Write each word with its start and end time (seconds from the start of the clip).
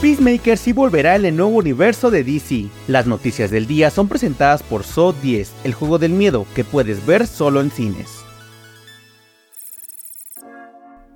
Peacemaker 0.00 0.56
sí 0.56 0.72
volverá 0.72 1.16
en 1.16 1.24
el 1.24 1.36
nuevo 1.36 1.56
universo 1.56 2.12
de 2.12 2.22
DC. 2.22 2.66
Las 2.86 3.08
noticias 3.08 3.50
del 3.50 3.66
día 3.66 3.90
son 3.90 4.06
presentadas 4.06 4.62
por 4.62 4.84
So 4.84 5.12
10, 5.12 5.52
el 5.64 5.74
juego 5.74 5.98
del 5.98 6.12
miedo 6.12 6.46
que 6.54 6.62
puedes 6.62 7.04
ver 7.04 7.26
solo 7.26 7.60
en 7.60 7.72
cines. 7.72 8.27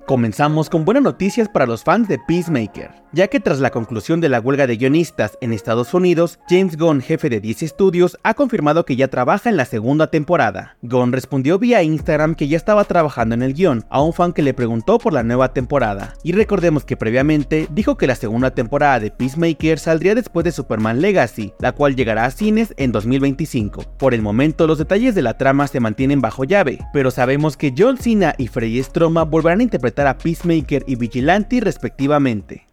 Comenzamos 0.05 0.69
con 0.69 0.83
buenas 0.83 1.01
noticias 1.01 1.47
para 1.47 1.65
los 1.65 1.85
fans 1.85 2.09
de 2.09 2.19
Peacemaker, 2.19 2.91
ya 3.13 3.29
que 3.29 3.39
tras 3.39 3.61
la 3.61 3.69
conclusión 3.69 4.19
de 4.19 4.27
la 4.27 4.41
huelga 4.41 4.67
de 4.67 4.75
guionistas 4.75 5.37
en 5.39 5.53
Estados 5.53 5.93
Unidos, 5.93 6.39
James 6.49 6.75
Gunn, 6.77 6.99
jefe 6.99 7.29
de 7.29 7.39
DC 7.39 7.69
Studios, 7.69 8.17
ha 8.21 8.33
confirmado 8.33 8.83
que 8.83 8.97
ya 8.97 9.07
trabaja 9.07 9.49
en 9.49 9.55
la 9.55 9.63
segunda 9.63 10.07
temporada. 10.07 10.75
Gunn 10.81 11.13
respondió 11.13 11.57
vía 11.57 11.83
Instagram 11.83 12.35
que 12.35 12.49
ya 12.49 12.57
estaba 12.57 12.83
trabajando 12.83 13.33
en 13.33 13.43
el 13.43 13.53
guion 13.53 13.85
a 13.89 14.01
un 14.01 14.11
fan 14.11 14.33
que 14.33 14.41
le 14.41 14.53
preguntó 14.53 14.97
por 14.97 15.13
la 15.13 15.23
nueva 15.23 15.53
temporada, 15.53 16.15
y 16.21 16.33
recordemos 16.33 16.83
que 16.83 16.97
previamente 16.97 17.69
dijo 17.71 17.95
que 17.95 18.07
la 18.07 18.15
segunda 18.15 18.51
temporada 18.51 18.99
de 18.99 19.09
Peacemaker 19.09 19.79
saldría 19.79 20.15
después 20.15 20.43
de 20.43 20.51
Superman 20.51 20.99
Legacy, 20.99 21.53
la 21.59 21.71
cual 21.71 21.95
llegará 21.95 22.25
a 22.25 22.31
cines 22.31 22.73
en 22.75 22.91
2025. 22.91 23.83
Por 23.97 24.13
el 24.13 24.21
momento 24.21 24.67
los 24.67 24.79
detalles 24.79 25.15
de 25.15 25.21
la 25.21 25.37
trama 25.37 25.67
se 25.67 25.79
mantienen 25.79 26.19
bajo 26.19 26.43
llave, 26.43 26.79
pero 26.91 27.09
sabemos 27.09 27.55
que 27.55 27.73
John 27.77 27.97
Cena 27.97 28.35
y 28.37 28.47
Freddy 28.47 28.83
Stroma 28.83 29.23
volverán 29.23 29.61
a 29.61 29.63
interpretar 29.63 29.92
a 30.01 30.17
Peacemaker 30.17 30.83
y 30.87 30.95
Vigilante 30.95 31.59
respectivamente. 31.61 32.72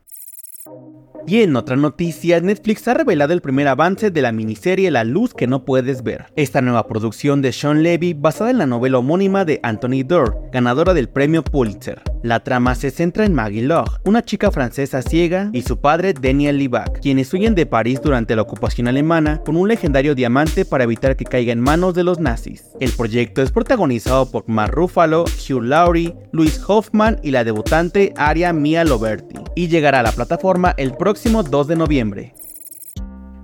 Y 1.27 1.43
en 1.43 1.55
otra 1.57 1.77
noticia, 1.77 2.41
Netflix 2.41 2.87
ha 2.89 2.95
revelado 2.95 3.33
el 3.33 3.41
primer 3.41 3.69
avance 3.69 4.11
de 4.11 4.23
la 4.23 4.33
miniserie 4.33 4.91
La 4.91 5.05
luz 5.05 5.35
que 5.35 5.47
no 5.47 5.65
puedes 5.65 6.03
ver. 6.03 6.27
Esta 6.37 6.61
nueva 6.61 6.87
producción 6.87 7.43
de 7.43 7.53
Sean 7.53 7.83
Levy 7.83 8.15
basada 8.15 8.51
en 8.51 8.59
la 8.59 8.67
novela 8.67 8.99
homónima 8.99 9.45
de 9.45 9.61
Anthony 9.63 10.03
Doerr, 10.05 10.35
ganadora 10.53 10.95
del 10.95 11.09
premio 11.09 11.43
Pulitzer. 11.43 12.03
La 12.23 12.41
trama 12.41 12.75
se 12.75 12.91
centra 12.91 13.25
en 13.25 13.33
Maggie 13.33 13.63
Locke, 13.63 13.99
una 14.05 14.23
chica 14.23 14.51
francesa 14.51 15.01
ciega, 15.01 15.51
y 15.53 15.63
su 15.63 15.81
padre 15.81 16.13
Daniel 16.13 16.59
Libac, 16.59 17.01
quienes 17.01 17.33
huyen 17.33 17.55
de 17.55 17.65
París 17.65 18.01
durante 18.03 18.37
la 18.37 18.43
ocupación 18.43 18.89
alemana 18.89 19.41
con 19.45 19.57
un 19.57 19.69
legendario 19.69 20.15
diamante 20.15 20.65
para 20.65 20.85
evitar 20.85 21.17
que 21.17 21.25
caiga 21.25 21.53
en 21.53 21.61
manos 21.61 21.95
de 21.95 22.05
los 22.05 22.21
nazis. 22.21 22.65
El 22.79 22.93
proyecto 22.93 23.41
es 23.41 23.53
protagonizado 23.53 24.31
por 24.31 24.49
Mark 24.49 24.75
Ruffalo, 24.75 25.25
Hugh 25.25 25.63
Laurie, 25.63 26.15
Louis 26.33 26.61
Hoffman 26.67 27.19
y 27.23 27.31
la 27.31 27.45
debutante 27.45 28.13
Aria 28.17 28.53
Mia 28.53 28.85
Loberti, 28.85 29.37
y 29.61 29.69
llegará 29.69 30.01
a 30.01 30.03
la 30.03 30.13
plataforma 30.13 30.73
el 30.79 30.95
próximo 30.95 31.43
2 31.43 31.69
de 31.69 31.77
noviembre. 31.77 32.35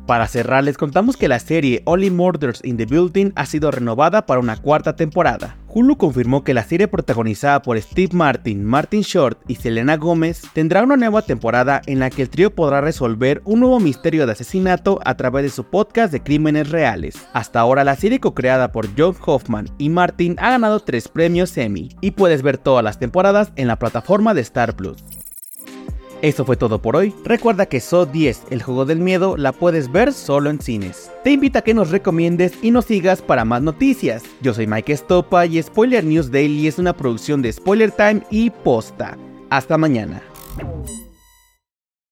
Para 0.06 0.26
cerrar, 0.26 0.64
les 0.64 0.78
contamos 0.78 1.18
que 1.18 1.28
la 1.28 1.38
serie 1.38 1.82
Only 1.84 2.10
Murders 2.10 2.64
in 2.64 2.78
the 2.78 2.86
Building 2.86 3.32
ha 3.34 3.44
sido 3.44 3.70
renovada 3.70 4.24
para 4.24 4.40
una 4.40 4.56
cuarta 4.56 4.96
temporada. 4.96 5.58
Hulu 5.68 5.98
confirmó 5.98 6.42
que 6.42 6.54
la 6.54 6.64
serie 6.64 6.88
protagonizada 6.88 7.60
por 7.60 7.78
Steve 7.78 8.14
Martin, 8.14 8.64
Martin 8.64 9.02
Short 9.02 9.38
y 9.46 9.56
Selena 9.56 9.98
Gomez 9.98 10.40
tendrá 10.54 10.84
una 10.84 10.96
nueva 10.96 11.20
temporada 11.20 11.82
en 11.84 11.98
la 11.98 12.08
que 12.08 12.22
el 12.22 12.30
trío 12.30 12.54
podrá 12.54 12.80
resolver 12.80 13.42
un 13.44 13.60
nuevo 13.60 13.78
misterio 13.78 14.24
de 14.24 14.32
asesinato 14.32 15.00
a 15.04 15.18
través 15.18 15.42
de 15.42 15.50
su 15.50 15.64
podcast 15.64 16.14
de 16.14 16.22
crímenes 16.22 16.70
reales. 16.70 17.28
Hasta 17.34 17.60
ahora 17.60 17.84
la 17.84 17.94
serie 17.96 18.20
co-creada 18.20 18.72
por 18.72 18.88
John 18.96 19.16
Hoffman 19.26 19.68
y 19.76 19.90
Martin 19.90 20.36
ha 20.38 20.48
ganado 20.48 20.80
tres 20.80 21.08
premios 21.08 21.54
Emmy 21.58 21.90
y 22.00 22.12
puedes 22.12 22.40
ver 22.40 22.56
todas 22.56 22.82
las 22.82 22.98
temporadas 22.98 23.52
en 23.56 23.68
la 23.68 23.78
plataforma 23.78 24.32
de 24.32 24.40
Star 24.40 24.76
Plus. 24.76 25.04
Eso 26.22 26.44
fue 26.44 26.56
todo 26.56 26.80
por 26.80 26.96
hoy. 26.96 27.14
Recuerda 27.24 27.66
que 27.66 27.80
So 27.80 28.06
10, 28.06 28.44
el 28.50 28.62
juego 28.62 28.84
del 28.84 29.00
miedo, 29.00 29.36
la 29.36 29.52
puedes 29.52 29.92
ver 29.92 30.12
solo 30.12 30.50
en 30.50 30.60
cines. 30.60 31.10
Te 31.24 31.32
invito 31.32 31.58
a 31.58 31.62
que 31.62 31.74
nos 31.74 31.90
recomiendes 31.90 32.52
y 32.62 32.70
nos 32.70 32.86
sigas 32.86 33.22
para 33.22 33.44
más 33.44 33.62
noticias. 33.62 34.22
Yo 34.40 34.54
soy 34.54 34.66
Mike 34.66 34.92
Estopa 34.92 35.46
y 35.46 35.62
Spoiler 35.62 36.04
News 36.04 36.30
Daily 36.30 36.66
es 36.66 36.78
una 36.78 36.96
producción 36.96 37.42
de 37.42 37.52
Spoiler 37.52 37.90
Time 37.90 38.22
y 38.30 38.50
Posta. 38.50 39.16
Hasta 39.50 39.78
mañana. 39.78 40.22